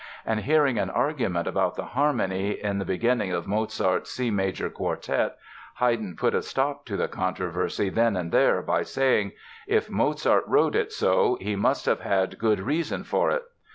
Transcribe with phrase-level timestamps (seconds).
[0.25, 5.37] And hearing an argument about the harmony in the beginning of Mozart's C major Quartet
[5.75, 9.33] Haydn put a stop to the controversy then and there by saying:
[9.67, 13.43] "If Mozart wrote it so he must have had good reason for it."